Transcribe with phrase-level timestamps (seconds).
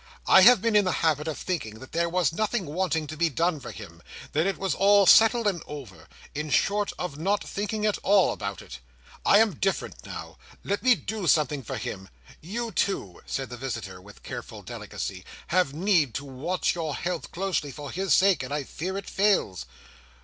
[0.25, 3.29] "I have been in the habit of thinking that there was nothing wanting to be
[3.29, 7.85] done for him; that it was all settled and over; in short, of not thinking
[7.85, 8.79] at all about it.
[9.23, 10.39] I am different now.
[10.63, 12.09] Let me do something for him.
[12.41, 17.69] You too," said the visitor, with careful delicacy, "have need to watch your health closely,
[17.71, 19.67] for his sake, and I fear it fails."